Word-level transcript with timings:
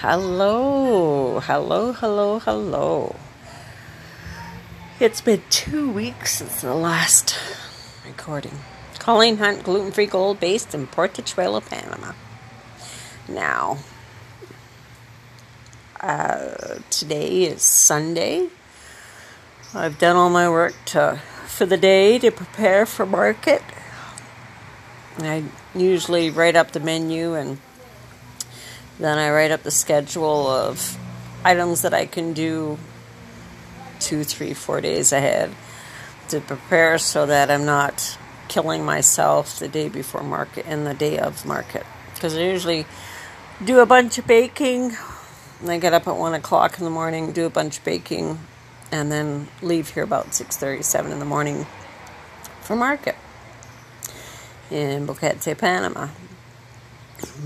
Hello, 0.00 1.40
hello, 1.40 1.92
hello, 1.92 2.38
hello. 2.38 3.16
It's 5.00 5.20
been 5.20 5.42
two 5.50 5.90
weeks 5.90 6.36
since 6.36 6.60
the 6.60 6.72
last 6.72 7.36
recording. 8.06 8.60
Colleen 9.00 9.38
Hunt, 9.38 9.64
gluten 9.64 9.90
free 9.90 10.06
gold 10.06 10.38
based 10.38 10.72
in 10.72 10.86
Portachuelo, 10.86 11.68
Panama. 11.68 12.12
Now, 13.28 13.78
uh, 16.00 16.76
today 16.90 17.42
is 17.46 17.62
Sunday. 17.62 18.50
I've 19.74 19.98
done 19.98 20.14
all 20.14 20.30
my 20.30 20.48
work 20.48 20.76
to, 20.92 21.20
for 21.46 21.66
the 21.66 21.76
day 21.76 22.20
to 22.20 22.30
prepare 22.30 22.86
for 22.86 23.04
market. 23.04 23.62
I 25.18 25.42
usually 25.74 26.30
write 26.30 26.54
up 26.54 26.70
the 26.70 26.78
menu 26.78 27.34
and 27.34 27.58
then 28.98 29.18
I 29.18 29.30
write 29.30 29.50
up 29.50 29.62
the 29.62 29.70
schedule 29.70 30.46
of 30.46 30.98
items 31.44 31.82
that 31.82 31.94
I 31.94 32.06
can 32.06 32.32
do 32.32 32.78
two, 34.00 34.24
three, 34.24 34.54
four 34.54 34.80
days 34.80 35.12
ahead 35.12 35.54
to 36.28 36.40
prepare 36.40 36.98
so 36.98 37.26
that 37.26 37.50
I'm 37.50 37.64
not 37.64 38.18
killing 38.48 38.84
myself 38.84 39.58
the 39.58 39.68
day 39.68 39.88
before 39.88 40.22
market 40.22 40.66
and 40.66 40.86
the 40.86 40.94
day 40.94 41.18
of 41.18 41.44
market. 41.46 41.84
Because 42.14 42.36
I 42.36 42.42
usually 42.42 42.86
do 43.64 43.80
a 43.80 43.86
bunch 43.86 44.18
of 44.18 44.26
baking. 44.26 44.96
And 45.60 45.70
I 45.70 45.78
get 45.78 45.92
up 45.92 46.06
at 46.06 46.16
one 46.16 46.34
o'clock 46.34 46.78
in 46.78 46.84
the 46.84 46.90
morning, 46.90 47.32
do 47.32 47.44
a 47.44 47.50
bunch 47.50 47.78
of 47.78 47.84
baking, 47.84 48.38
and 48.92 49.10
then 49.10 49.48
leave 49.60 49.90
here 49.90 50.04
about 50.04 50.32
six 50.32 50.56
thirty, 50.56 50.82
seven 50.82 51.10
in 51.10 51.18
the 51.18 51.24
morning 51.24 51.66
for 52.60 52.76
market 52.76 53.16
in 54.70 55.06
Boquete, 55.06 55.58
Panama. 55.58 56.08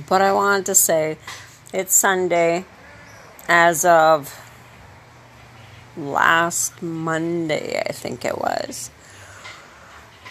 But 0.08 0.22
I 0.22 0.32
wanted 0.32 0.66
to 0.66 0.74
say 0.74 1.18
it's 1.72 1.94
Sunday 1.94 2.64
as 3.48 3.84
of 3.84 4.38
last 5.96 6.82
Monday, 6.82 7.82
I 7.86 7.92
think 7.92 8.24
it 8.24 8.38
was. 8.38 8.90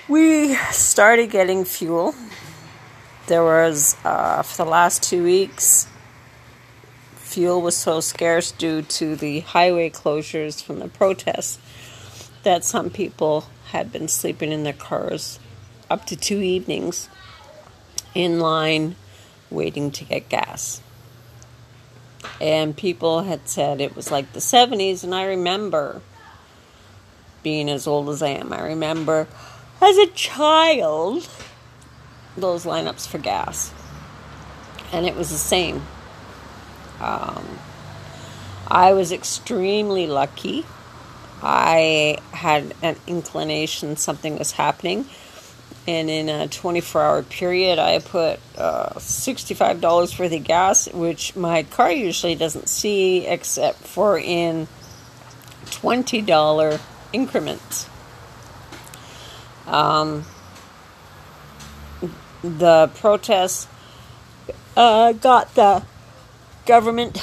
We 0.08 0.56
started 0.72 1.30
getting 1.30 1.66
fuel. 1.66 2.16
There 3.28 3.44
was, 3.44 3.96
uh, 4.04 4.42
for 4.42 4.66
the 4.66 4.70
last 4.70 5.04
two 5.04 5.24
weeks, 5.24 5.88
fuel 7.16 7.62
was 7.62 7.78
so 7.78 8.02
scarce 8.02 8.52
due 8.52 8.82
to 8.82 9.16
the 9.16 9.40
highway 9.42 9.90
closures 9.90 10.62
from 10.62 10.80
the 10.80 10.88
protests 10.88 11.60
that 12.44 12.66
some 12.66 12.90
people 12.90 13.46
had 13.72 13.92
been 13.92 14.08
sleeping 14.08 14.52
in 14.52 14.64
their 14.64 14.74
cars 14.74 15.40
up 15.90 16.06
to 16.06 16.16
two 16.16 16.42
evenings 16.42 17.08
in 18.14 18.40
line 18.40 18.96
waiting 19.52 19.92
to 19.92 20.04
get 20.04 20.30
gas. 20.30 20.82
And 22.40 22.76
people 22.76 23.24
had 23.24 23.48
said 23.48 23.82
it 23.82 23.96
was 23.96 24.12
like 24.12 24.34
the 24.34 24.40
70s, 24.40 25.04
and 25.04 25.14
I 25.14 25.26
remember 25.26 26.02
being 27.44 27.70
as 27.70 27.88
old 27.88 28.10
as 28.10 28.22
I 28.22 28.30
am. 28.30 28.54
I 28.54 28.62
remember 28.62 29.28
as 29.82 29.98
a 29.98 30.08
child 30.08 31.28
those 32.38 32.66
lineups 32.66 33.08
for 33.08 33.18
gas. 33.18 33.74
And 34.92 35.06
it 35.06 35.16
was 35.16 35.30
the 35.30 35.38
same. 35.38 35.82
Um, 37.00 37.60
I 38.68 38.94
was 38.94 39.12
extremely 39.12 40.08
lucky. 40.08 40.66
I 41.42 42.20
had 42.32 42.74
an 42.82 42.98
inclination 43.08 43.96
something 43.96 44.38
was 44.38 44.52
happening 44.52 45.06
and 45.88 46.10
in 46.10 46.30
a 46.30 46.48
24 46.48 47.02
hour 47.02 47.24
period 47.24 47.80
i 47.80 47.98
put 48.00 48.40
uh, 48.58 48.90
$65 48.96 50.20
worth 50.20 50.32
of 50.32 50.44
gas 50.44 50.88
which 50.94 51.36
my 51.36 51.64
car 51.64 51.92
usually 51.92 52.36
doesn't 52.36 52.70
see 52.70 53.26
except 53.26 53.78
for 53.80 54.18
in 54.18 54.68
$20 55.66 56.80
increments. 57.14 57.90
Um, 59.66 60.26
the 62.44 62.90
protests 62.96 63.68
uh, 64.76 65.14
got 65.14 65.54
the 65.56 65.84
government 66.66 67.22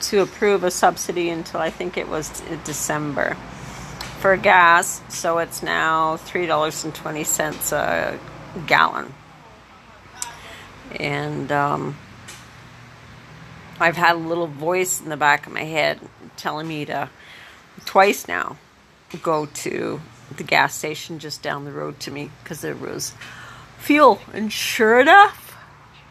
to 0.00 0.20
approve 0.20 0.62
a 0.64 0.70
subsidy 0.70 1.28
until 1.28 1.60
i 1.60 1.70
think 1.70 1.96
it 1.96 2.08
was 2.08 2.42
december 2.64 3.36
for 4.18 4.36
gas, 4.36 5.00
so 5.08 5.38
it's 5.38 5.62
now 5.62 6.16
$3.20 6.16 7.72
a 7.72 8.18
gallon. 8.66 9.14
And 10.98 11.52
um, 11.52 11.96
I've 13.78 13.96
had 13.96 14.16
a 14.16 14.18
little 14.18 14.48
voice 14.48 15.00
in 15.00 15.08
the 15.08 15.16
back 15.16 15.46
of 15.46 15.52
my 15.52 15.62
head 15.62 16.00
telling 16.36 16.66
me 16.66 16.84
to 16.86 17.08
twice 17.84 18.26
now 18.26 18.56
go 19.22 19.46
to 19.46 20.00
the 20.36 20.42
gas 20.42 20.74
station 20.74 21.18
just 21.20 21.40
down 21.42 21.64
the 21.64 21.72
road 21.72 22.00
to 22.00 22.10
me 22.10 22.30
because 22.42 22.60
there 22.60 22.74
was 22.74 23.14
fuel. 23.78 24.20
And 24.32 24.52
sure 24.52 25.00
enough, 25.00 25.56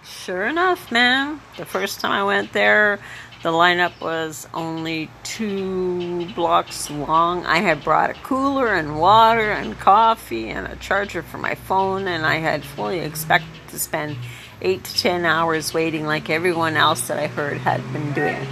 sure 0.03 0.45
enough, 0.45 0.91
man, 0.91 1.41
the 1.57 1.65
first 1.65 1.99
time 1.99 2.11
I 2.11 2.23
went 2.23 2.53
there, 2.53 2.99
the 3.43 3.51
lineup 3.51 4.01
was 4.01 4.47
only 4.53 5.09
two 5.23 6.25
blocks 6.33 6.89
long. 6.89 7.45
I 7.45 7.57
had 7.57 7.83
brought 7.83 8.09
a 8.09 8.13
cooler 8.15 8.73
and 8.73 8.99
water 8.99 9.51
and 9.51 9.79
coffee 9.79 10.49
and 10.49 10.67
a 10.67 10.75
charger 10.75 11.21
for 11.21 11.37
my 11.37 11.55
phone, 11.55 12.07
and 12.07 12.25
I 12.25 12.37
had 12.37 12.63
fully 12.63 12.99
expected 12.99 13.67
to 13.69 13.79
spend 13.79 14.17
eight 14.61 14.83
to 14.83 14.95
ten 14.95 15.23
hours 15.23 15.73
waiting 15.73 16.05
like 16.05 16.29
everyone 16.29 16.75
else 16.75 17.07
that 17.07 17.19
I 17.19 17.27
heard 17.27 17.57
had 17.57 17.81
been 17.93 18.11
doing. 18.13 18.47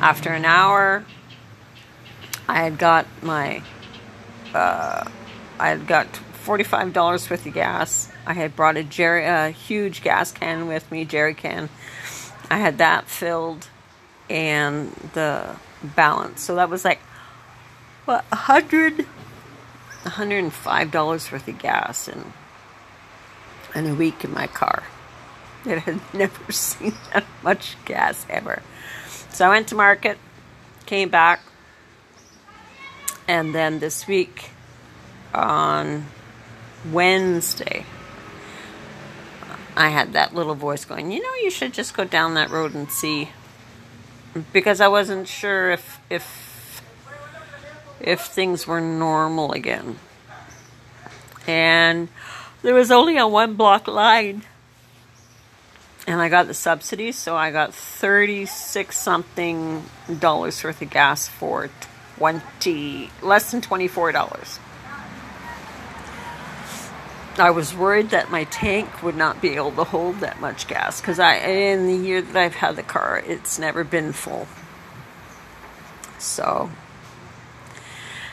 After 0.00 0.30
an 0.30 0.44
hour, 0.44 1.04
I 2.48 2.62
had 2.64 2.78
got 2.78 3.06
my, 3.22 3.62
uh, 4.52 5.08
I 5.58 5.68
had 5.68 5.86
got 5.86 6.06
forty-five 6.16 6.92
dollars 6.92 7.30
worth 7.30 7.46
of 7.46 7.54
gas. 7.54 8.10
I 8.26 8.34
had 8.34 8.56
brought 8.56 8.76
a 8.76 8.82
jerry, 8.82 9.24
a 9.24 9.50
huge 9.50 10.02
gas 10.02 10.32
can 10.32 10.66
with 10.66 10.90
me, 10.90 11.04
jerry 11.04 11.34
can 11.34 11.68
I 12.50 12.58
had 12.58 12.78
that 12.78 13.08
filled 13.08 13.68
and 14.28 14.92
the 15.14 15.56
balance. 15.82 16.42
So 16.42 16.56
that 16.56 16.70
was 16.70 16.84
like 16.84 17.00
what 18.04 18.24
a 18.30 18.36
hundred 18.36 19.06
hundred 20.04 20.38
and 20.38 20.52
five 20.52 20.90
dollars 20.90 21.30
worth 21.32 21.48
of 21.48 21.58
gas 21.58 22.08
in 22.08 22.32
in 23.74 23.86
a 23.86 23.94
week 23.94 24.24
in 24.24 24.32
my 24.32 24.46
car. 24.46 24.82
It 25.66 25.80
had 25.80 26.00
never 26.14 26.52
seen 26.66 26.94
that 27.12 27.24
much 27.42 27.76
gas 27.84 28.24
ever. 28.30 28.62
So 29.30 29.46
I 29.46 29.48
went 29.48 29.66
to 29.68 29.74
market, 29.74 30.16
came 30.86 31.08
back, 31.08 31.40
and 33.26 33.52
then 33.52 33.80
this 33.80 34.06
week 34.06 34.50
on 35.34 36.06
Wednesday 36.92 37.84
I 39.76 39.90
had 39.90 40.14
that 40.14 40.34
little 40.34 40.54
voice 40.54 40.84
going, 40.84 41.12
you 41.12 41.22
know, 41.22 41.34
you 41.42 41.50
should 41.50 41.74
just 41.74 41.94
go 41.94 42.04
down 42.04 42.34
that 42.34 42.50
road 42.50 42.74
and 42.74 42.90
see. 42.90 43.30
Because 44.52 44.80
I 44.80 44.88
wasn't 44.88 45.28
sure 45.28 45.70
if 45.70 46.00
if 46.10 46.82
if 48.00 48.20
things 48.20 48.66
were 48.66 48.80
normal 48.80 49.52
again. 49.52 49.98
And 51.46 52.08
there 52.62 52.74
was 52.74 52.90
only 52.90 53.16
a 53.16 53.26
one 53.26 53.54
block 53.54 53.86
line. 53.88 54.42
And 56.06 56.20
I 56.20 56.28
got 56.28 56.46
the 56.46 56.54
subsidy, 56.54 57.10
so 57.12 57.36
I 57.36 57.50
got 57.50 57.74
36 57.74 58.96
something 58.96 59.84
dollars 60.20 60.62
worth 60.62 60.80
of 60.80 60.90
gas 60.90 61.26
for 61.26 61.68
20 62.18 63.10
less 63.22 63.50
than 63.50 63.60
$24. 63.60 64.58
I 67.38 67.50
was 67.50 67.74
worried 67.74 68.10
that 68.10 68.30
my 68.30 68.44
tank 68.44 69.02
would 69.02 69.16
not 69.16 69.42
be 69.42 69.56
able 69.56 69.72
to 69.72 69.84
hold 69.84 70.20
that 70.20 70.40
much 70.40 70.66
gas 70.68 71.00
because 71.00 71.18
I 71.18 71.36
in 71.36 71.86
the 71.86 72.06
year 72.06 72.22
that 72.22 72.36
I've 72.36 72.54
had 72.54 72.76
the 72.76 72.82
car, 72.82 73.22
it's 73.26 73.58
never 73.58 73.84
been 73.84 74.12
full. 74.12 74.46
So, 76.18 76.70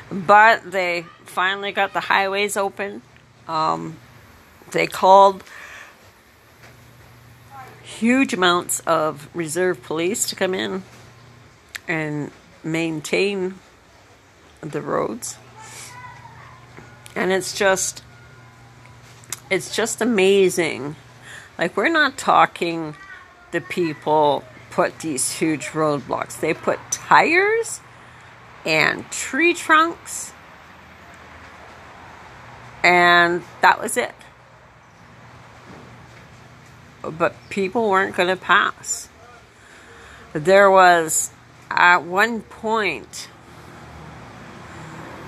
but 0.09 0.71
they 0.71 1.05
finally 1.25 1.73
got 1.73 1.91
the 1.91 1.99
highways 1.99 2.55
open. 2.55 3.01
Um, 3.47 3.97
they 4.71 4.87
called 4.87 5.43
huge 7.81 8.33
amounts 8.33 8.79
of 8.81 9.27
reserve 9.35 9.83
police 9.83 10.29
to 10.29 10.35
come 10.35 10.53
in 10.53 10.83
and 11.87 12.31
maintain 12.63 13.55
the 14.61 14.81
roads. 14.81 15.37
And 17.15 17.31
it's 17.31 17.53
just 17.53 18.01
it's 19.53 19.75
just 19.75 20.01
amazing. 20.01 20.95
Like, 21.57 21.77
we're 21.77 21.89
not 21.89 22.17
talking 22.17 22.95
the 23.51 23.61
people 23.61 24.43
put 24.71 24.99
these 24.99 25.31
huge 25.31 25.67
roadblocks, 25.67 26.39
they 26.39 26.53
put 26.53 26.79
tires 26.89 27.79
and 28.65 29.09
tree 29.11 29.53
trunks, 29.53 30.33
and 32.83 33.43
that 33.61 33.79
was 33.79 33.97
it. 33.97 34.15
but 37.11 37.35
people 37.49 37.89
weren't 37.89 38.15
going 38.15 38.29
to 38.29 38.35
pass. 38.35 39.09
There 40.31 40.71
was, 40.71 41.31
at 41.69 42.03
one 42.03 42.41
point, 42.41 43.29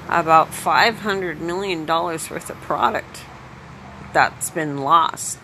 about 0.08 0.50
$500 0.50 1.40
million 1.40 1.86
worth 1.86 2.50
of 2.50 2.58
product 2.62 3.22
that's 4.16 4.50
been 4.50 4.78
lost 4.78 5.38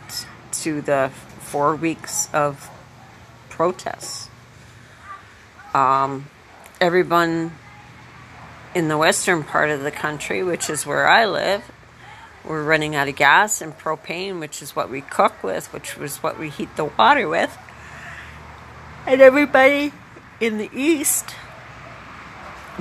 to 0.50 0.82
the 0.82 1.12
four 1.42 1.76
weeks 1.76 2.30
of 2.34 2.70
protests. 3.50 4.30
Um, 5.74 6.30
everyone 6.80 7.52
in 8.74 8.88
the 8.88 8.98
western 8.98 9.44
part 9.44 9.72
of 9.72 9.84
the 9.84 9.92
country, 9.92 10.42
which 10.42 10.70
is 10.70 10.86
where 10.86 11.06
I 11.06 11.26
live, 11.26 11.70
we're 12.46 12.64
running 12.64 12.96
out 12.96 13.10
of 13.10 13.18
gas 13.18 13.62
and 13.62 13.78
propane, 13.78 14.40
which 14.40 14.62
is 14.62 14.74
what 14.74 14.90
we 14.90 15.02
cook 15.02 15.44
with, 15.44 15.74
which 15.74 15.98
was 15.98 16.24
what 16.24 16.40
we 16.40 16.48
heat 16.48 16.74
the 16.78 16.86
water 16.86 17.28
with. 17.28 17.58
And 19.06 19.20
everybody 19.20 19.92
in 20.40 20.60
the 20.60 20.70
east, 20.74 21.36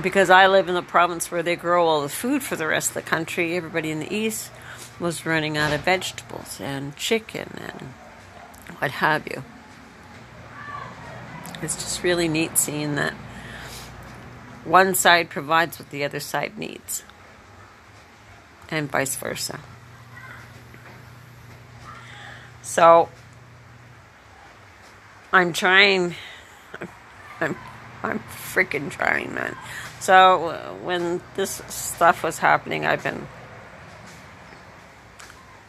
because 0.01 0.29
I 0.29 0.47
live 0.47 0.69
in 0.69 0.73
the 0.73 0.81
province 0.81 1.29
where 1.29 1.43
they 1.43 1.57
grow 1.57 1.85
all 1.85 2.01
the 2.01 2.07
food 2.07 2.43
for 2.43 2.55
the 2.55 2.67
rest 2.67 2.91
of 2.91 2.93
the 2.93 3.01
country, 3.01 3.57
everybody 3.57 3.91
in 3.91 3.99
the 3.99 4.15
east 4.15 4.51
was 5.01 5.25
running 5.25 5.57
out 5.57 5.73
of 5.73 5.81
vegetables 5.81 6.61
and 6.61 6.95
chicken 6.95 7.49
and 7.59 7.89
what 8.77 8.91
have 8.91 9.27
you. 9.27 9.43
It's 11.63 11.75
just 11.75 12.03
really 12.03 12.27
neat 12.27 12.57
seeing 12.57 12.95
that 12.95 13.13
one 14.63 14.93
side 14.93 15.29
provides 15.29 15.79
what 15.79 15.89
the 15.89 16.03
other 16.03 16.19
side 16.19 16.57
needs, 16.57 17.03
and 18.69 18.91
vice 18.91 19.15
versa. 19.15 19.59
So, 22.61 23.09
I'm 25.33 25.51
trying. 25.51 26.15
I'm, 27.39 27.57
I'm 28.03 28.19
freaking 28.19 28.91
trying, 28.91 29.33
man. 29.33 29.55
So, 29.99 30.77
when 30.83 31.21
this 31.35 31.61
stuff 31.67 32.23
was 32.23 32.37
happening, 32.37 32.85
I've 32.85 33.03
been 33.03 33.27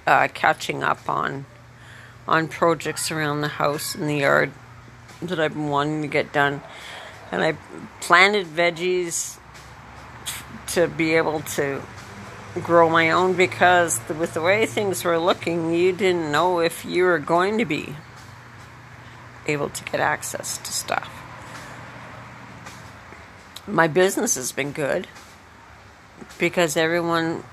uh, 0.06 0.28
catching 0.32 0.82
up 0.82 1.08
on 1.08 1.46
on 2.26 2.48
projects 2.48 3.10
around 3.10 3.40
the 3.40 3.48
house 3.48 3.94
and 3.94 4.08
the 4.08 4.18
yard 4.18 4.52
that 5.20 5.40
I've 5.40 5.54
been 5.54 5.68
wanting 5.68 6.02
to 6.02 6.08
get 6.08 6.32
done. 6.32 6.60
And 7.30 7.42
I 7.42 7.56
planted 8.00 8.46
veggies 8.46 9.38
to 10.68 10.86
be 10.86 11.14
able 11.14 11.40
to 11.40 11.82
grow 12.62 12.88
my 12.88 13.10
own 13.10 13.34
because 13.34 14.00
with 14.08 14.34
the 14.34 14.42
way 14.42 14.66
things 14.66 15.04
were 15.04 15.18
looking, 15.18 15.74
you 15.74 15.92
didn't 15.92 16.30
know 16.30 16.60
if 16.60 16.84
you 16.84 17.04
were 17.04 17.18
going 17.18 17.58
to 17.58 17.64
be 17.64 17.96
able 19.46 19.70
to 19.70 19.84
get 19.84 20.00
access 20.00 20.58
to 20.58 20.72
stuff. 20.72 21.10
My 23.66 23.88
business 23.88 24.34
has 24.34 24.52
been 24.52 24.72
good 24.72 25.08
because 26.38 26.76
everyone 26.76 27.44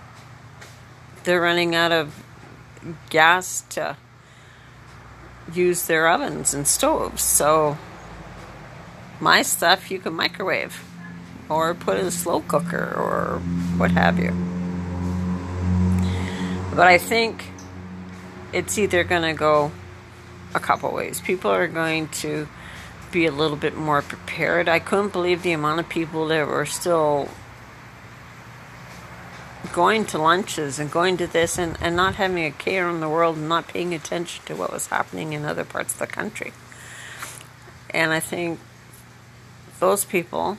they're 1.23 1.41
running 1.41 1.75
out 1.75 1.91
of 1.91 2.23
gas 3.09 3.61
to 3.69 3.97
use 5.53 5.87
their 5.87 6.07
ovens 6.07 6.53
and 6.53 6.67
stoves. 6.67 7.23
So 7.23 7.77
my 9.19 9.41
stuff 9.41 9.91
you 9.91 9.99
can 9.99 10.13
microwave 10.13 10.83
or 11.49 11.73
put 11.73 11.97
in 11.97 12.05
a 12.05 12.11
slow 12.11 12.41
cooker 12.41 12.93
or 12.95 13.39
what 13.77 13.91
have 13.91 14.19
you. 14.19 14.31
But 16.75 16.87
I 16.87 16.97
think 16.97 17.43
it's 18.53 18.77
either 18.77 19.03
going 19.03 19.23
to 19.23 19.33
go 19.33 19.71
a 20.53 20.59
couple 20.59 20.91
ways. 20.93 21.19
People 21.19 21.51
are 21.51 21.67
going 21.67 22.07
to 22.07 22.47
be 23.11 23.25
a 23.25 23.31
little 23.31 23.57
bit 23.57 23.75
more 23.75 24.01
prepared. 24.01 24.69
I 24.69 24.79
couldn't 24.79 25.11
believe 25.11 25.43
the 25.43 25.51
amount 25.51 25.79
of 25.79 25.89
people 25.89 26.27
that 26.27 26.47
were 26.47 26.65
still 26.65 27.27
going 29.73 30.05
to 30.05 30.17
lunches 30.17 30.79
and 30.79 30.89
going 30.89 31.17
to 31.17 31.27
this 31.27 31.57
and, 31.57 31.77
and 31.81 31.95
not 31.95 32.15
having 32.15 32.45
a 32.45 32.51
care 32.51 32.89
in 32.89 32.99
the 32.99 33.09
world 33.09 33.37
and 33.37 33.49
not 33.49 33.67
paying 33.67 33.93
attention 33.93 34.43
to 34.45 34.55
what 34.55 34.71
was 34.71 34.87
happening 34.87 35.33
in 35.33 35.45
other 35.45 35.65
parts 35.65 35.93
of 35.93 35.99
the 35.99 36.07
country. 36.07 36.53
And 37.89 38.11
I 38.11 38.19
think 38.19 38.59
those 39.79 40.05
people 40.05 40.57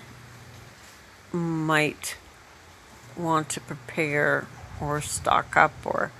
might 1.32 2.16
want 3.16 3.48
to 3.50 3.60
prepare 3.60 4.46
or 4.80 5.00
stock 5.00 5.56
up 5.56 5.72
or 5.84 6.10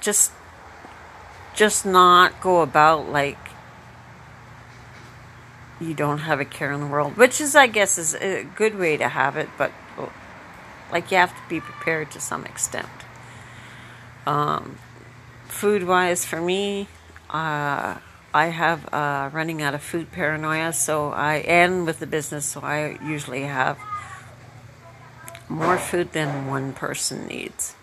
just 0.00 0.30
just 1.54 1.86
not 1.86 2.40
go 2.40 2.60
about 2.60 3.10
like 3.10 3.45
you 5.80 5.94
don't 5.94 6.18
have 6.18 6.40
a 6.40 6.44
care 6.44 6.72
in 6.72 6.80
the 6.80 6.86
world, 6.86 7.16
which 7.16 7.40
is, 7.40 7.54
I 7.54 7.66
guess, 7.66 7.98
is 7.98 8.14
a 8.14 8.44
good 8.44 8.78
way 8.78 8.96
to 8.96 9.08
have 9.08 9.36
it, 9.36 9.48
but 9.58 9.72
like 10.90 11.10
you 11.10 11.16
have 11.18 11.30
to 11.30 11.48
be 11.48 11.60
prepared 11.60 12.10
to 12.12 12.20
some 12.20 12.44
extent. 12.44 12.88
Um, 14.26 14.78
food 15.48 15.84
wise, 15.84 16.24
for 16.24 16.40
me, 16.40 16.88
uh, 17.30 17.96
I 18.32 18.46
have 18.46 18.92
uh, 18.92 19.30
running 19.32 19.62
out 19.62 19.74
of 19.74 19.82
food 19.82 20.12
paranoia, 20.12 20.72
so 20.72 21.10
I 21.10 21.36
and 21.36 21.86
with 21.86 22.00
the 22.00 22.06
business, 22.06 22.46
so 22.46 22.60
I 22.60 22.98
usually 23.04 23.42
have 23.42 23.78
more 25.48 25.78
food 25.78 26.12
than 26.12 26.46
one 26.46 26.72
person 26.72 27.26
needs, 27.26 27.74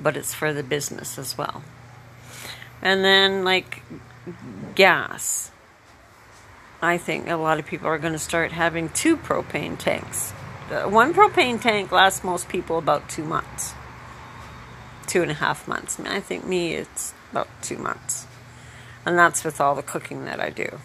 but 0.00 0.16
it's 0.16 0.32
for 0.32 0.52
the 0.52 0.62
business 0.62 1.18
as 1.18 1.36
well. 1.36 1.62
And 2.80 3.04
then 3.04 3.44
like 3.44 3.82
gas 4.74 5.50
I 6.84 6.98
think 6.98 7.28
a 7.28 7.36
lot 7.36 7.58
of 7.58 7.66
people 7.66 7.88
are 7.88 7.98
going 7.98 8.12
to 8.12 8.18
start 8.18 8.52
having 8.52 8.90
two 8.90 9.16
propane 9.16 9.78
tanks. 9.78 10.32
one 10.70 11.14
propane 11.14 11.60
tank 11.60 11.90
lasts 11.90 12.22
most 12.22 12.48
people 12.48 12.78
about 12.78 13.08
two 13.08 13.24
months, 13.24 13.74
two 15.06 15.22
and 15.22 15.30
a 15.30 15.34
half 15.34 15.66
months. 15.66 15.98
I, 16.00 16.20
think 16.20 16.46
me, 16.46 16.74
it's 16.74 17.14
about 17.30 17.48
two 17.62 17.78
months. 17.78 18.26
And 19.06 19.18
that's 19.18 19.44
with 19.44 19.60
all 19.60 19.74
the 19.74 19.82
cooking 19.82 20.24
that 20.26 20.40
I 20.40 20.50
do. 20.50 20.78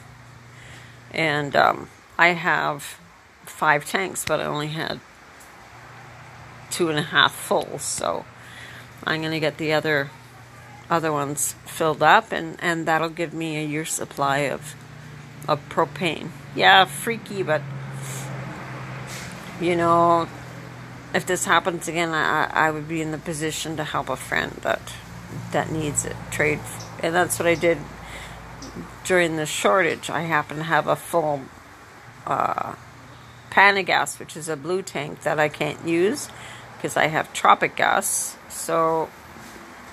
And 1.12 1.56
um, 1.56 1.90
I 2.18 2.30
have 2.30 3.00
five 3.46 3.86
tanks, 3.86 4.24
but 4.26 4.40
I 4.40 4.46
only 4.46 4.68
had 4.68 5.00
two 6.70 6.90
and 6.90 7.00
a 7.00 7.04
half 7.04 7.34
full. 7.34 7.80
So 7.80 8.26
I'm 9.04 9.22
going 9.22 9.34
to 9.34 9.40
get 9.40 9.58
the 9.58 9.74
other 9.74 10.12
other 10.90 11.12
ones 11.12 11.54
filled 11.66 12.02
up, 12.02 12.32
and, 12.32 12.58
and 12.60 12.88
that'll 12.88 13.10
give 13.10 13.32
me 13.32 13.58
a 13.58 13.66
year's 13.66 13.92
supply 13.92 14.40
of 14.40 14.76
of 15.48 15.68
propane. 15.70 16.30
Yeah, 16.56 16.86
freaky, 16.86 17.44
but 17.44 17.62
you 19.62 19.76
know, 19.76 20.28
if 21.14 21.26
this 21.26 21.46
happens 21.46 21.88
again, 21.88 22.10
I, 22.10 22.50
I 22.52 22.72
would 22.72 22.88
be 22.88 23.02
in 23.02 23.12
the 23.12 23.18
position 23.18 23.78
to 23.78 23.84
help 23.84 24.10
a 24.10 24.16
friend 24.16 24.52
that 24.62 24.94
that 25.52 25.72
needs 25.72 26.06
it. 26.06 26.16
Trade, 26.32 26.60
and 27.02 27.14
that's 27.14 27.40
what 27.40 27.48
I 27.48 27.56
did 27.56 27.78
during 29.04 29.38
the 29.38 29.46
shortage. 29.46 30.10
I 30.10 30.22
happen 30.22 30.58
to 30.58 30.64
have 30.64 30.88
a 30.88 30.96
full 30.96 31.42
uh, 32.26 32.76
which 34.20 34.38
is 34.38 34.48
a 34.48 34.56
blue 34.56 34.82
tank 34.82 35.24
that 35.24 35.40
I 35.40 35.50
can't 35.50 35.86
use 35.86 36.30
because 36.78 36.96
I 36.96 37.08
have 37.08 37.34
Tropigas. 37.34 38.36
So 38.50 39.10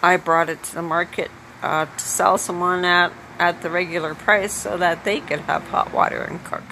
I 0.02 0.16
brought 0.18 0.48
it 0.48 0.62
to 0.62 0.74
the 0.74 0.82
market 0.82 1.30
uh, 1.62 1.86
to 1.86 2.00
sell 2.00 2.38
someone 2.38 2.84
at 2.84 3.12
at 3.38 3.62
the 3.62 3.70
regular 3.70 4.14
price 4.14 4.52
so 4.52 4.76
that 4.76 5.04
they 5.04 5.20
could 5.20 5.40
have 5.40 5.62
hot 5.68 5.92
water 5.92 6.22
and 6.22 6.42
cook. 6.44 6.62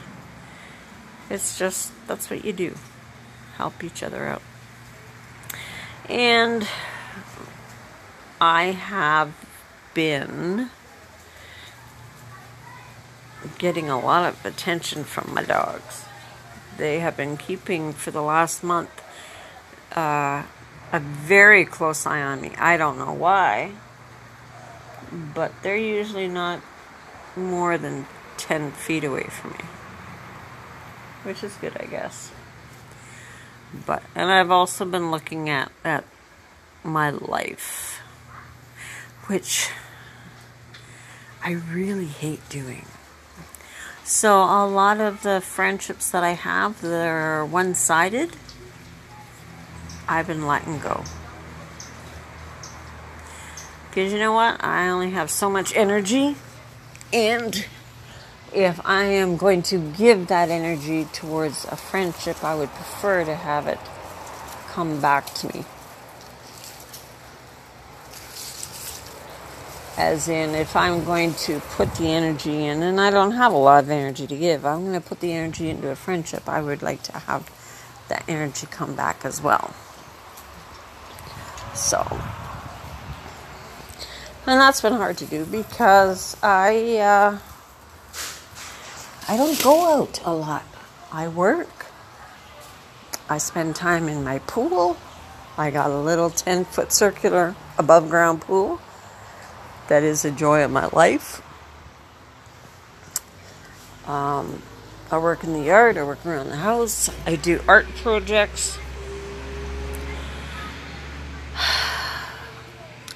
It's 1.30 1.59
just, 1.59 1.92
that's 2.06 2.30
what 2.30 2.44
you 2.44 2.52
do. 2.52 2.76
Help 3.56 3.83
each 3.83 4.02
other 4.02 4.26
out. 4.26 4.42
And 6.09 6.66
I 8.40 8.73
have 8.73 9.33
been 9.94 10.71
getting 13.59 13.88
a 13.88 13.99
lot 13.99 14.28
of 14.28 14.44
attention 14.44 15.04
from 15.04 15.33
my 15.33 15.42
dogs. 15.42 16.04
They 16.76 17.00
have 17.00 17.16
been 17.16 17.37
keeping 17.37 17.92
for 17.92 18.11
the 18.11 18.23
last 18.23 18.64
month 18.64 18.90
uh, 19.94 20.42
a 20.92 21.00
very 21.00 21.64
close 21.64 22.06
eye 22.06 22.23
on 22.23 22.40
me. 22.40 22.52
I 22.59 22.76
don't 22.76 22.99
know 22.99 23.12
why 23.12 23.73
but 25.35 25.52
they're 25.62 25.76
usually 25.76 26.28
not 26.28 26.61
more 27.37 27.78
than 27.78 28.06
10 28.37 28.73
feet 28.73 29.04
away 29.04 29.25
from 29.25 29.52
me. 29.52 29.64
Which 31.23 31.42
is 31.42 31.54
good, 31.54 31.76
I 31.78 31.87
guess. 31.87 32.33
But, 33.87 34.02
and 34.14 34.30
I've 34.30 34.50
also 34.50 34.85
been 34.85 35.11
looking 35.11 35.49
at, 35.49 35.71
at 35.85 36.04
my 36.83 37.11
life, 37.11 38.00
which 39.26 39.71
I 41.42 41.52
really 41.52 42.06
hate 42.06 42.47
doing. 42.49 42.87
So, 44.04 44.42
a 44.42 44.66
lot 44.66 45.00
of 45.00 45.23
the 45.23 45.40
friendships 45.40 46.11
that 46.11 46.23
I 46.23 46.33
have 46.33 46.83
that 46.83 47.09
are 47.09 47.44
one 47.44 47.75
sided, 47.75 48.37
I've 50.06 50.26
been 50.26 50.47
letting 50.47 50.78
go. 50.78 51.04
Because 53.94 54.12
you 54.12 54.18
know 54.18 54.32
what? 54.32 54.64
I 54.64 54.88
only 54.88 55.10
have 55.10 55.30
so 55.30 55.48
much 55.48 55.72
energy. 55.76 56.34
And 57.12 57.64
if 58.52 58.84
I 58.84 59.04
am 59.04 59.36
going 59.36 59.62
to 59.64 59.78
give 59.78 60.26
that 60.26 60.48
energy 60.48 61.04
towards 61.12 61.64
a 61.66 61.76
friendship, 61.76 62.42
I 62.42 62.56
would 62.56 62.70
prefer 62.70 63.24
to 63.24 63.36
have 63.36 63.68
it 63.68 63.78
come 64.72 65.00
back 65.00 65.32
to 65.34 65.56
me. 65.56 65.64
As 69.96 70.28
in, 70.28 70.56
if 70.56 70.74
I'm 70.74 71.04
going 71.04 71.34
to 71.34 71.60
put 71.60 71.94
the 71.94 72.08
energy 72.08 72.64
in, 72.64 72.82
and 72.82 73.00
I 73.00 73.10
don't 73.10 73.30
have 73.30 73.52
a 73.52 73.56
lot 73.56 73.84
of 73.84 73.90
energy 73.90 74.26
to 74.26 74.36
give, 74.36 74.66
I'm 74.66 74.80
going 74.80 75.00
to 75.00 75.08
put 75.08 75.20
the 75.20 75.32
energy 75.32 75.70
into 75.70 75.88
a 75.88 75.94
friendship, 75.94 76.48
I 76.48 76.60
would 76.60 76.82
like 76.82 77.04
to 77.04 77.12
have 77.12 77.48
that 78.08 78.24
energy 78.26 78.66
come 78.68 78.96
back 78.96 79.24
as 79.24 79.40
well. 79.40 79.72
So, 81.74 82.20
and 84.46 84.60
that's 84.60 84.80
been 84.80 84.94
hard 84.94 85.18
to 85.18 85.26
do 85.26 85.44
because 85.46 86.36
I 86.42 86.98
uh, 86.98 87.38
I 89.28 89.36
don't 89.36 89.62
go 89.62 90.00
out 90.00 90.20
a 90.24 90.34
lot. 90.34 90.64
I 91.12 91.28
work. 91.28 91.86
I 93.28 93.38
spend 93.38 93.74
time 93.74 94.08
in 94.08 94.22
my 94.22 94.40
pool. 94.40 94.96
I 95.56 95.70
got 95.70 95.90
a 95.90 95.98
little 95.98 96.30
10 96.30 96.64
foot 96.64 96.92
circular 96.92 97.54
above 97.78 98.10
ground 98.10 98.42
pool 98.42 98.80
that 99.88 100.02
is 100.02 100.24
a 100.24 100.30
joy 100.30 100.64
of 100.64 100.70
my 100.70 100.86
life. 100.88 101.40
Um, 104.06 104.62
I 105.10 105.18
work 105.18 105.44
in 105.44 105.52
the 105.52 105.60
yard, 105.60 105.96
I 105.96 106.02
work 106.02 106.24
around 106.26 106.48
the 106.48 106.56
house, 106.56 107.08
I 107.24 107.36
do 107.36 107.60
art 107.66 107.86
projects. 108.02 108.78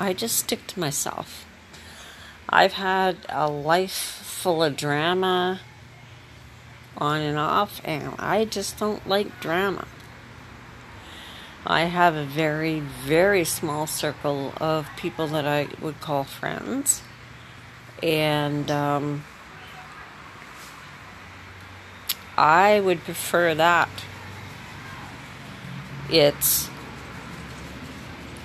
I 0.01 0.13
just 0.13 0.37
stick 0.37 0.67
to 0.69 0.81
myself. 0.81 1.45
I've 2.49 2.75
had 2.75 3.19
a 3.29 3.49
life 3.49 3.93
full 3.93 4.63
of 4.63 4.77
drama 4.77 5.61
on 6.97 7.21
and 7.21 7.39
off, 7.39 7.81
and 7.85 8.15
I 8.19 8.45
just 8.45 8.79
don't 8.79 9.07
like 9.09 9.41
drama. 9.41 9.87
I 11.67 11.83
have 11.83 12.15
a 12.15 12.25
very, 12.25 12.81
very 12.81 13.45
small 13.45 13.87
circle 13.87 14.55
of 14.59 14.89
people 14.97 15.27
that 15.29 15.47
I 15.47 15.69
would 15.83 16.01
call 16.01 16.25
friends. 16.25 17.03
And 18.03 18.71
um, 18.71 19.25
I 22.39 22.81
would 22.81 23.01
prefer 23.05 23.55
that. 23.55 23.91
It's 26.09 26.71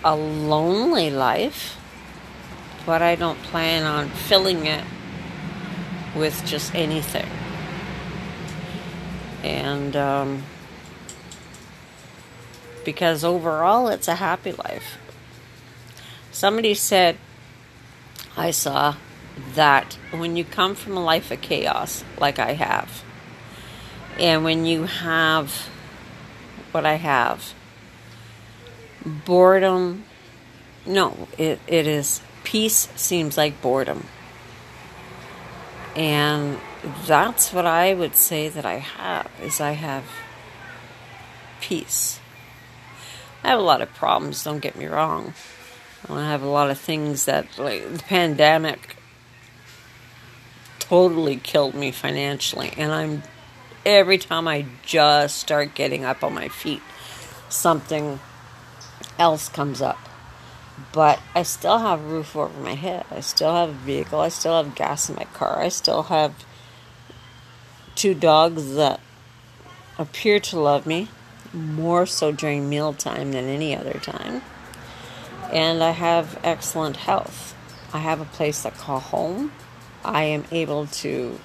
a 0.04 0.16
lonely 0.16 1.10
life, 1.10 1.78
but 2.86 3.02
I 3.02 3.16
don't 3.16 3.42
plan 3.44 3.84
on 3.84 4.10
filling 4.10 4.66
it 4.66 4.84
with 6.16 6.46
just 6.46 6.76
anything. 6.76 7.30
And, 9.44 9.96
um, 9.96 10.44
because 12.86 13.24
overall 13.24 13.88
it's 13.88 14.08
a 14.08 14.16
happy 14.16 14.52
life. 14.52 14.98
Somebody 16.32 16.74
said, 16.74 17.18
I 18.36 18.52
saw 18.52 18.96
that 19.56 19.98
when 20.12 20.36
you 20.36 20.44
come 20.44 20.76
from 20.76 20.98
a 20.98 21.04
life 21.04 21.32
of 21.32 21.42
chaos, 21.42 22.04
like 22.20 22.40
I 22.40 22.54
have, 22.54 23.04
and 24.20 24.44
when 24.44 24.66
you 24.66 24.84
have 24.84 25.70
what 26.72 26.86
I 26.86 26.96
have, 26.96 27.54
boredom, 29.06 30.06
no, 30.86 31.28
it, 31.38 31.60
it 31.68 31.88
is 31.88 32.22
peace 32.44 32.90
seems 32.96 33.38
like 33.38 33.62
boredom. 33.62 34.06
And 35.96 36.58
that's 37.06 37.54
what 37.54 37.66
I 37.66 37.94
would 37.94 38.16
say 38.16 38.50
that 38.50 38.66
I 38.66 38.76
have 38.76 39.30
is 39.42 39.62
I 39.62 39.72
have 39.72 40.04
peace. 41.62 42.20
I 43.44 43.50
have 43.50 43.60
a 43.60 43.64
lot 43.64 43.82
of 43.82 43.94
problems, 43.94 44.44
don't 44.44 44.60
get 44.60 44.76
me 44.76 44.86
wrong. 44.86 45.34
I 46.10 46.30
have 46.30 46.42
a 46.42 46.48
lot 46.48 46.70
of 46.70 46.78
things 46.78 47.26
that, 47.26 47.58
like, 47.58 47.92
the 47.92 48.04
pandemic 48.04 48.98
totally 50.80 51.38
killed 51.38 51.76
me 51.76 51.92
financially. 51.92 52.74
And 52.78 52.92
I'm, 52.92 53.24
every 53.86 54.18
time 54.18 54.48
I 54.48 54.66
just 54.86 55.38
start 55.38 55.76
getting 55.76 56.04
up 56.04 56.24
on 56.24 56.34
my 56.34 56.50
feet, 56.50 56.82
something 57.50 58.20
else 59.18 59.50
comes 59.50 59.82
up. 59.82 60.00
But 60.92 61.20
I 61.36 61.44
still 61.44 61.80
have 61.80 62.02
a 62.02 62.04
roof 62.04 62.36
over 62.36 62.60
my 62.60 62.74
head. 62.74 63.06
I 63.12 63.20
still 63.20 63.54
have 63.54 63.70
a 63.70 63.74
vehicle. 63.74 64.20
I 64.20 64.30
still 64.30 64.62
have 64.62 64.76
gas 64.76 65.10
in 65.10 65.16
my 65.16 65.26
car. 65.26 65.60
I 65.60 65.70
still 65.70 66.04
have 66.04 66.46
two 67.96 68.14
dogs 68.14 68.76
that 68.76 69.00
appear 69.98 70.40
to 70.40 70.60
love 70.60 70.86
me 70.86 71.10
more 71.54 72.06
so 72.06 72.32
during 72.32 72.70
mealtime 72.70 73.32
than 73.32 73.46
any 73.46 73.76
other 73.76 74.00
time. 74.00 74.42
And 75.52 75.84
I 75.84 75.92
have 75.92 76.40
excellent 76.44 76.98
health. 76.98 77.56
I 77.94 78.00
have 78.00 78.20
a 78.20 78.26
place 78.26 78.66
I 78.66 78.72
call 78.72 79.00
home. 79.00 79.52
I 80.04 80.24
am 80.24 80.46
able 80.52 80.88
to 80.88 81.40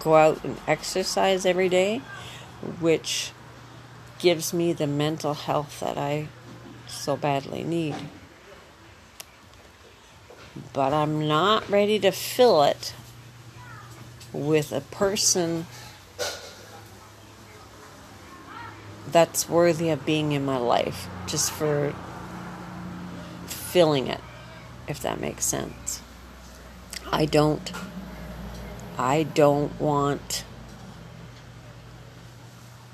go 0.00 0.16
out 0.16 0.44
and 0.44 0.58
exercise 0.66 1.46
every 1.46 1.68
day, 1.68 1.98
which 2.80 3.30
gives 4.18 4.52
me 4.52 4.72
the 4.72 4.86
mental 4.86 5.34
health 5.34 5.80
that 5.80 5.96
I 5.96 6.28
so 6.92 7.16
badly 7.16 7.64
need. 7.64 7.94
But 10.72 10.92
I'm 10.92 11.26
not 11.26 11.68
ready 11.68 11.98
to 12.00 12.10
fill 12.10 12.62
it 12.62 12.94
with 14.32 14.72
a 14.72 14.80
person 14.80 15.66
that's 19.10 19.48
worthy 19.48 19.90
of 19.90 20.06
being 20.06 20.32
in 20.32 20.44
my 20.44 20.56
life 20.56 21.08
just 21.26 21.50
for 21.50 21.94
filling 23.46 24.06
it, 24.06 24.20
if 24.88 25.00
that 25.00 25.20
makes 25.20 25.44
sense. 25.44 26.00
I 27.10 27.26
don't 27.26 27.72
I 28.98 29.22
don't 29.22 29.78
want 29.80 30.44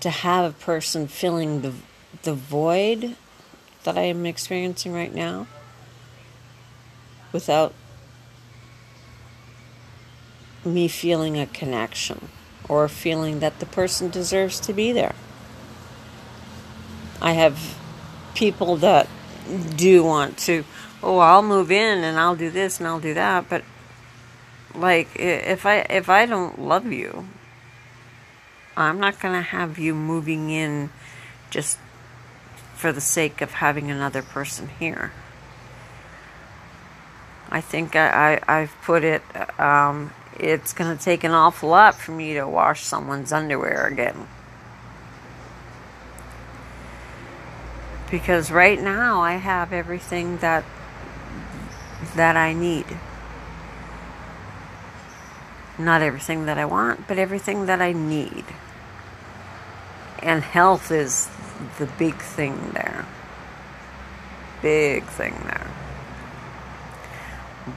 to 0.00 0.10
have 0.10 0.50
a 0.50 0.54
person 0.54 1.06
filling 1.08 1.62
the 1.62 1.72
the 2.22 2.34
void 2.34 3.16
that 3.84 3.96
I 3.96 4.02
am 4.02 4.26
experiencing 4.26 4.92
right 4.92 5.14
now 5.14 5.46
without 7.32 7.74
me 10.64 10.88
feeling 10.88 11.38
a 11.38 11.46
connection 11.46 12.28
or 12.68 12.88
feeling 12.88 13.40
that 13.40 13.60
the 13.60 13.66
person 13.66 14.10
deserves 14.10 14.60
to 14.60 14.72
be 14.72 14.92
there. 14.92 15.14
I 17.20 17.32
have 17.32 17.78
people 18.34 18.76
that 18.76 19.08
do 19.76 20.04
want 20.04 20.38
to, 20.38 20.64
oh, 21.02 21.18
I'll 21.18 21.42
move 21.42 21.70
in 21.70 22.04
and 22.04 22.18
I'll 22.18 22.36
do 22.36 22.50
this 22.50 22.78
and 22.78 22.86
I'll 22.86 23.00
do 23.00 23.14
that, 23.14 23.48
but 23.48 23.64
like 24.74 25.08
if 25.16 25.66
I 25.66 25.78
if 25.90 26.08
I 26.08 26.26
don't 26.26 26.60
love 26.60 26.86
you, 26.86 27.26
I'm 28.76 29.00
not 29.00 29.18
going 29.18 29.34
to 29.34 29.42
have 29.42 29.78
you 29.78 29.94
moving 29.94 30.50
in 30.50 30.90
just 31.50 31.78
for 32.78 32.92
the 32.92 33.00
sake 33.00 33.40
of 33.40 33.50
having 33.52 33.90
another 33.90 34.22
person 34.22 34.70
here. 34.78 35.12
I 37.50 37.60
think 37.60 37.96
I, 37.96 38.40
I, 38.46 38.60
have 38.60 38.74
put 38.82 39.04
it, 39.04 39.22
um, 39.60 40.12
it's 40.38 40.72
going 40.72 40.96
to 40.96 41.02
take 41.02 41.24
an 41.24 41.32
awful 41.32 41.68
lot 41.68 41.94
for 41.94 42.12
me 42.12 42.34
to 42.34 42.46
wash 42.46 42.82
someone's 42.82 43.32
underwear 43.32 43.86
again. 43.86 44.28
because 48.10 48.50
right 48.50 48.80
now 48.80 49.20
I 49.20 49.34
have 49.34 49.72
everything 49.72 50.38
that 50.38 50.64
that 52.14 52.36
I 52.36 52.52
need. 52.52 52.86
Not 55.78 56.02
everything 56.02 56.46
that 56.46 56.58
I 56.58 56.64
want, 56.64 57.06
but 57.06 57.18
everything 57.18 57.66
that 57.66 57.80
I 57.80 57.92
need. 57.92 58.44
And 60.20 60.42
health 60.42 60.90
is 60.90 61.28
the 61.78 61.86
big 61.98 62.16
thing 62.16 62.70
there. 62.72 63.06
Big 64.62 65.04
thing 65.04 65.34
there. 65.44 65.70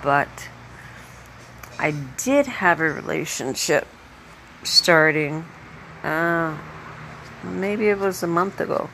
But 0.03 0.49
I 1.77 1.91
did 2.17 2.47
have 2.47 2.79
a 2.79 2.89
relationship 2.89 3.87
starting, 4.63 5.45
uh, 6.03 6.57
maybe 7.43 7.89
it 7.89 7.97
was 7.97 8.23
a 8.23 8.27
month 8.27 8.59
ago 8.61 8.89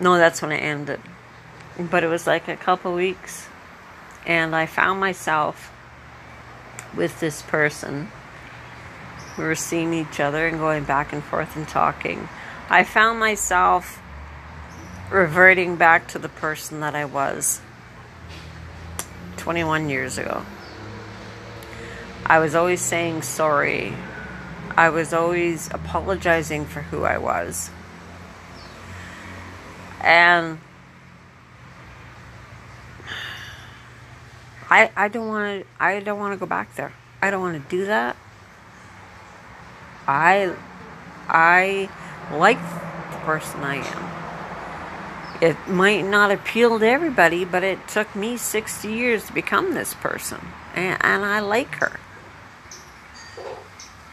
no, 0.00 0.18
that's 0.18 0.42
when 0.42 0.52
it 0.52 0.58
ended. 0.58 1.00
But 1.78 2.04
it 2.04 2.08
was 2.08 2.26
like 2.26 2.48
a 2.48 2.56
couple 2.56 2.94
weeks. 2.94 3.48
And 4.26 4.54
I 4.54 4.66
found 4.66 5.00
myself 5.00 5.72
with 6.94 7.20
this 7.20 7.42
person. 7.42 8.10
We 9.38 9.44
were 9.44 9.54
seeing 9.54 9.92
each 9.94 10.20
other 10.20 10.46
and 10.46 10.58
going 10.58 10.84
back 10.84 11.12
and 11.12 11.22
forth 11.22 11.56
and 11.56 11.68
talking. 11.68 12.28
I 12.68 12.82
found 12.82 13.20
myself 13.20 14.02
reverting 15.10 15.76
back 15.76 16.08
to 16.08 16.18
the 16.18 16.28
person 16.28 16.80
that 16.80 16.94
I 16.94 17.04
was 17.04 17.60
21 19.36 19.88
years 19.88 20.18
ago. 20.18 20.44
I 22.24 22.40
was 22.40 22.56
always 22.56 22.80
saying 22.80 23.22
sorry. 23.22 23.94
I 24.76 24.90
was 24.90 25.12
always 25.12 25.72
apologizing 25.72 26.66
for 26.66 26.82
who 26.82 27.04
I 27.04 27.18
was. 27.18 27.70
And 30.00 30.58
I 34.68 34.90
I 34.96 35.06
don't 35.08 35.28
want 35.28 35.62
to 35.62 35.66
I 35.82 36.00
don't 36.00 36.18
want 36.18 36.34
to 36.34 36.38
go 36.38 36.46
back 36.46 36.74
there. 36.74 36.92
I 37.22 37.30
don't 37.30 37.40
want 37.40 37.62
to 37.62 37.70
do 37.70 37.86
that. 37.86 38.16
I 40.08 40.52
I 41.28 41.88
like 42.32 42.58
the 42.58 43.18
person 43.18 43.60
I 43.60 43.76
am. 43.76 45.42
It 45.42 45.68
might 45.68 46.02
not 46.02 46.30
appeal 46.30 46.78
to 46.78 46.86
everybody, 46.86 47.44
but 47.44 47.62
it 47.62 47.86
took 47.88 48.16
me 48.16 48.36
60 48.36 48.88
years 48.88 49.26
to 49.26 49.32
become 49.32 49.74
this 49.74 49.92
person. 49.94 50.40
And, 50.74 50.98
and 51.02 51.24
I 51.24 51.40
like 51.40 51.74
her. 51.76 52.00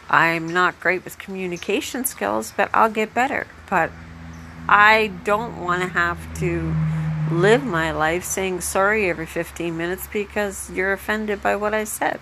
I'm 0.08 0.46
not 0.46 0.78
great 0.80 1.02
with 1.02 1.18
communication 1.18 2.04
skills, 2.04 2.52
but 2.56 2.68
I'll 2.74 2.90
get 2.90 3.14
better. 3.14 3.46
But 3.70 3.90
I 4.68 5.12
don't 5.24 5.62
want 5.62 5.82
to 5.82 5.88
have 5.88 6.38
to 6.40 6.74
live 7.30 7.64
my 7.64 7.90
life 7.90 8.24
saying 8.24 8.60
sorry 8.60 9.08
every 9.08 9.26
15 9.26 9.76
minutes 9.76 10.06
because 10.06 10.70
you're 10.70 10.92
offended 10.92 11.42
by 11.42 11.56
what 11.56 11.72
I 11.72 11.84
said. 11.84 12.20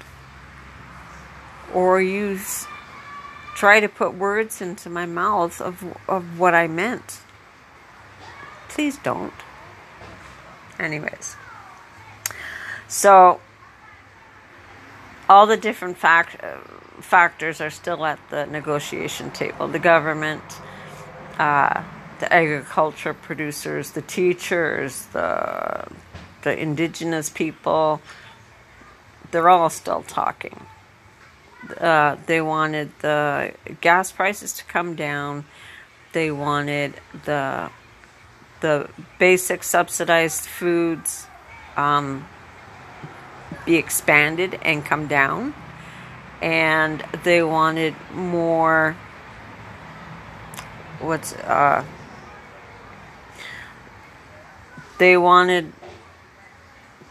Or 1.74 2.00
you 2.00 2.38
try 3.62 3.78
to 3.78 3.88
put 3.88 4.12
words 4.12 4.60
into 4.60 4.90
my 4.90 5.06
mouth 5.06 5.60
of, 5.60 5.96
of 6.08 6.36
what 6.36 6.52
I 6.52 6.66
meant. 6.66 7.20
Please 8.68 8.98
don't. 8.98 9.32
Anyways. 10.80 11.36
So, 12.88 13.40
all 15.28 15.46
the 15.46 15.56
different 15.56 15.96
fact, 15.96 16.44
factors 17.00 17.60
are 17.60 17.70
still 17.70 18.04
at 18.04 18.18
the 18.30 18.46
negotiation 18.46 19.30
table. 19.30 19.68
The 19.68 19.78
government, 19.78 20.42
uh, 21.38 21.84
the 22.18 22.32
agriculture 22.32 23.14
producers, 23.14 23.92
the 23.92 24.02
teachers, 24.02 25.06
the 25.12 25.86
the 26.42 26.60
indigenous 26.60 27.30
people, 27.30 28.00
they're 29.30 29.48
all 29.48 29.70
still 29.70 30.02
talking. 30.02 30.66
Uh, 31.78 32.16
they 32.26 32.40
wanted 32.40 32.90
the 33.00 33.52
gas 33.80 34.10
prices 34.10 34.52
to 34.54 34.64
come 34.64 34.96
down. 34.96 35.44
They 36.12 36.30
wanted 36.30 36.94
the 37.24 37.70
the 38.60 38.88
basic 39.18 39.64
subsidized 39.64 40.46
foods 40.46 41.26
um, 41.76 42.26
be 43.64 43.76
expanded 43.76 44.58
and 44.62 44.84
come 44.84 45.06
down, 45.06 45.54
and 46.40 47.04
they 47.24 47.42
wanted 47.42 47.94
more. 48.12 48.96
What's 51.00 51.32
uh, 51.32 51.84
they 54.98 55.16
wanted 55.16 55.72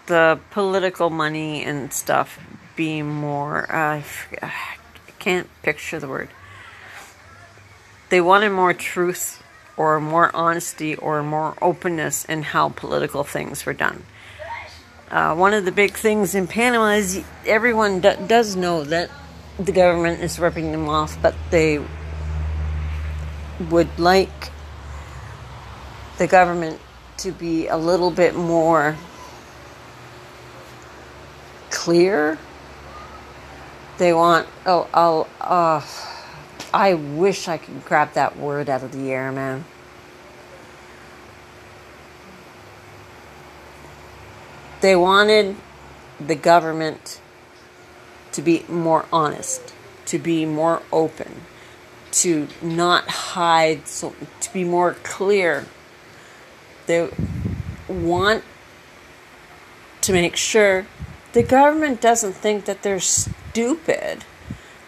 the 0.08 0.40
political 0.52 1.10
money 1.10 1.64
and 1.64 1.94
stuff 1.94 2.38
be 2.76 3.02
more. 3.02 3.72
Uh, 3.72 4.02
I 4.42 4.54
can't 5.20 5.50
picture 5.62 6.00
the 6.00 6.08
word. 6.08 6.30
They 8.10 8.22
wanted 8.22 8.50
more 8.50 8.74
truth 8.74 9.42
or 9.78 10.00
more 10.00 10.36
honesty 10.36 10.96
or 10.96 11.24
more 11.24 11.56
openness 11.62 12.26
in 12.26 12.44
how 12.44 12.70
political 12.70 13.24
things 13.24 13.66
were 13.66 13.74
done. 13.74 14.04
Uh, 15.10 15.36
one 15.36 15.54
of 15.54 15.66
the 15.66 15.72
big 15.72 15.94
things 15.94 16.36
in 16.36 16.48
Panama 16.48 16.92
is 16.92 17.24
everyone 17.46 18.00
d- 18.00 18.16
does 18.28 18.56
know 18.56 18.84
that 18.84 19.10
the 19.60 19.72
government 19.72 20.22
is 20.22 20.40
ripping 20.40 20.72
them 20.72 20.88
off, 20.88 21.22
but 21.22 21.36
they 21.50 21.84
would 23.70 24.00
like 24.00 24.52
the 26.18 26.28
government 26.28 26.80
to 27.18 27.32
be 27.32 27.68
a 27.68 27.78
little 27.78 28.12
bit 28.12 28.36
more 28.36 28.96
clear. 31.70 32.38
They 34.02 34.14
want, 34.14 34.48
oh, 34.66 34.90
I'll, 34.96 35.28
uh, 35.40 35.86
I 36.74 36.96
wish 36.96 37.48
I 37.48 37.60
could 37.60 37.86
grab 37.86 38.14
that 38.14 38.36
word 38.36 38.68
out 38.68 38.82
of 38.82 38.94
the 38.94 39.12
air, 39.12 39.32
man. 39.32 39.64
They 44.82 44.96
wanted 44.96 45.56
the 46.20 46.34
government 46.34 47.22
to 48.32 48.42
be 48.42 48.66
more 48.68 49.06
honest, 49.14 49.72
to 50.08 50.18
be 50.18 50.48
more 50.48 50.82
open, 50.92 51.42
to 52.14 52.48
not 52.60 53.08
hide, 53.08 53.88
so 53.88 54.16
to 54.40 54.52
be 54.52 54.64
more 54.64 54.96
clear 55.04 55.68
they 56.88 57.08
want 57.88 58.44
to 60.02 60.12
make 60.12 60.36
sure 60.36 60.88
the 61.34 61.44
government 61.44 62.02
doesn't 62.02 62.34
think 62.34 62.66
that 62.66 62.82
they're 62.82 63.00
stupid. 63.52 64.24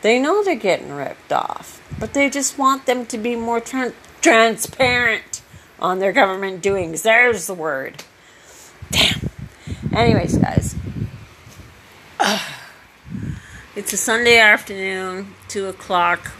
They 0.02 0.20
know 0.20 0.44
they're 0.44 0.56
getting 0.56 0.94
ripped 0.94 1.32
off, 1.32 1.82
but 2.00 2.14
they 2.14 2.30
just 2.30 2.58
want 2.58 2.86
them 2.86 3.06
to 3.08 3.18
be 3.18 3.36
more 3.36 3.60
tra- 3.60 3.94
transparent 4.22 5.42
on 5.80 6.00
their 6.00 6.14
government 6.14 6.62
doings. 6.62 7.02
There's 7.02 7.48
the 7.48 7.54
word. 7.54 8.04
Damn. 8.92 9.30
Anyways, 9.94 10.38
guys. 10.38 10.76
It's 13.76 13.92
a 13.92 13.98
Sunday 13.98 14.38
afternoon, 14.38 15.34
2 15.48 15.66
o'clock. 15.66 16.32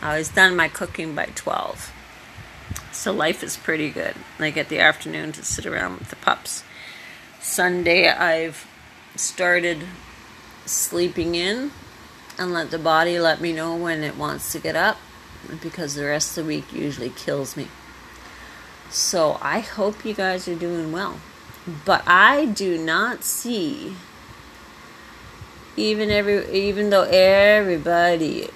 I 0.00 0.16
was 0.16 0.30
done 0.30 0.56
my 0.56 0.68
cooking 0.68 1.14
by 1.14 1.26
12. 1.34 1.92
So 2.92 3.12
life 3.12 3.42
is 3.42 3.58
pretty 3.58 3.90
good. 3.90 4.14
I 4.38 4.48
get 4.48 4.70
the 4.70 4.78
afternoon 4.78 5.32
to 5.32 5.44
sit 5.44 5.66
around 5.66 5.98
with 5.98 6.08
the 6.08 6.16
pups. 6.16 6.64
Sunday, 7.42 8.08
I've 8.08 8.66
started 9.16 9.82
sleeping 10.66 11.34
in 11.34 11.70
and 12.38 12.52
let 12.52 12.70
the 12.70 12.78
body 12.78 13.18
let 13.18 13.40
me 13.40 13.52
know 13.52 13.74
when 13.74 14.02
it 14.02 14.16
wants 14.16 14.52
to 14.52 14.58
get 14.58 14.76
up 14.76 14.98
because 15.62 15.94
the 15.94 16.04
rest 16.04 16.36
of 16.36 16.44
the 16.44 16.48
week 16.48 16.72
usually 16.72 17.10
kills 17.10 17.56
me. 17.56 17.68
So 18.90 19.38
I 19.40 19.60
hope 19.60 20.04
you 20.04 20.14
guys 20.14 20.48
are 20.48 20.54
doing 20.54 20.92
well. 20.92 21.20
But 21.84 22.02
I 22.06 22.46
do 22.46 22.78
not 22.78 23.24
see 23.24 23.96
even 25.76 26.10
every 26.10 26.48
even 26.50 26.90
though 26.90 27.02
everybody 27.02 28.48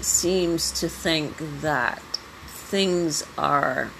seems 0.00 0.70
to 0.80 0.88
think 0.88 1.36
that 1.60 2.00
things 2.46 3.24
are 3.36 3.90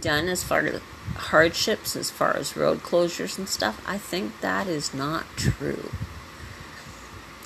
done 0.00 0.28
as 0.28 0.42
far 0.42 0.60
as 0.60 0.80
hardships, 1.28 1.96
as 1.96 2.10
far 2.10 2.36
as 2.36 2.56
road 2.56 2.80
closures 2.80 3.38
and 3.38 3.48
stuff, 3.48 3.82
I 3.86 3.98
think 3.98 4.40
that 4.40 4.66
is 4.66 4.94
not 4.94 5.26
true. 5.36 5.90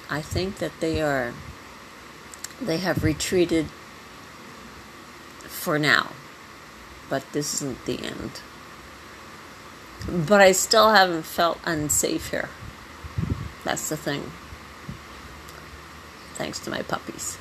I 0.09 0.21
think 0.23 0.59
that 0.59 0.81
they 0.81 1.03
are, 1.03 1.33
they 2.61 2.79
have 2.79 3.03
retreated 3.03 3.67
for 5.47 5.79
now, 5.79 6.11
but 7.09 7.31
this 7.33 7.55
isn't 7.55 7.85
the 7.85 8.05
end. 8.05 8.41
But 10.09 10.41
I 10.41 10.53
still 10.53 10.91
haven't 10.91 11.25
felt 11.25 11.59
unsafe 11.65 12.31
here. 12.31 12.51
That's 13.65 13.89
the 13.89 13.97
thing. 13.97 14.31
Thanks 16.35 16.59
to 16.61 16.71
my 16.71 16.83
puppies. 16.83 17.39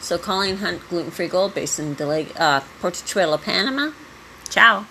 So 0.00 0.18
Colleen 0.18 0.58
Hunt, 0.58 0.86
gluten 0.88 1.10
free 1.10 1.28
gold, 1.28 1.54
based 1.54 1.78
in 1.78 1.96
Deleg- 1.96 2.38
uh, 2.38 2.60
Portachuelo, 2.80 3.40
Panama. 3.40 3.92
Ciao. 4.48 4.86